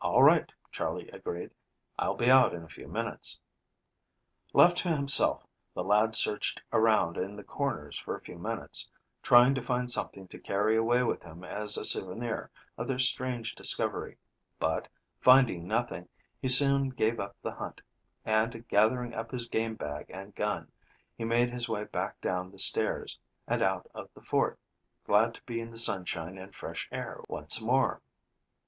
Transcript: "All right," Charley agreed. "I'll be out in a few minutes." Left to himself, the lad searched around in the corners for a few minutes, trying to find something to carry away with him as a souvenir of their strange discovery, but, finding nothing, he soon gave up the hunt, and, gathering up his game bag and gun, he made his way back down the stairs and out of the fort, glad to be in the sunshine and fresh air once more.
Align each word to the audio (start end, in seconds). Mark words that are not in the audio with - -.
"All 0.00 0.20
right," 0.24 0.50
Charley 0.72 1.08
agreed. 1.10 1.52
"I'll 1.96 2.16
be 2.16 2.28
out 2.28 2.54
in 2.54 2.64
a 2.64 2.68
few 2.68 2.88
minutes." 2.88 3.38
Left 4.52 4.76
to 4.78 4.88
himself, 4.88 5.46
the 5.74 5.84
lad 5.84 6.16
searched 6.16 6.60
around 6.72 7.16
in 7.16 7.36
the 7.36 7.44
corners 7.44 7.96
for 8.00 8.16
a 8.16 8.20
few 8.20 8.36
minutes, 8.36 8.88
trying 9.22 9.54
to 9.54 9.62
find 9.62 9.88
something 9.88 10.26
to 10.26 10.40
carry 10.40 10.76
away 10.76 11.04
with 11.04 11.22
him 11.22 11.44
as 11.44 11.76
a 11.78 11.84
souvenir 11.84 12.50
of 12.76 12.88
their 12.88 12.98
strange 12.98 13.54
discovery, 13.54 14.18
but, 14.58 14.88
finding 15.20 15.68
nothing, 15.68 16.08
he 16.42 16.48
soon 16.48 16.88
gave 16.88 17.20
up 17.20 17.36
the 17.40 17.52
hunt, 17.54 17.80
and, 18.24 18.66
gathering 18.66 19.14
up 19.14 19.30
his 19.30 19.46
game 19.46 19.76
bag 19.76 20.06
and 20.10 20.34
gun, 20.34 20.68
he 21.16 21.24
made 21.24 21.48
his 21.50 21.68
way 21.68 21.84
back 21.84 22.20
down 22.20 22.50
the 22.50 22.58
stairs 22.58 23.16
and 23.46 23.62
out 23.62 23.86
of 23.94 24.10
the 24.14 24.22
fort, 24.22 24.58
glad 25.06 25.32
to 25.32 25.42
be 25.44 25.60
in 25.60 25.70
the 25.70 25.76
sunshine 25.78 26.38
and 26.38 26.56
fresh 26.56 26.88
air 26.90 27.20
once 27.28 27.60
more. 27.60 28.02